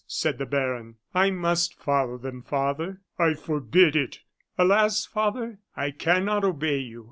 said 0.07 0.39
the 0.39 0.47
baron. 0.47 0.95
"I 1.13 1.29
must 1.29 1.75
follow 1.79 2.17
them, 2.17 2.41
father." 2.41 3.01
"I 3.19 3.35
forbid 3.35 3.95
it." 3.95 4.21
"Alas! 4.57 5.05
father, 5.05 5.59
I 5.77 5.91
cannot 5.91 6.43
obey 6.43 6.79
you. 6.79 6.99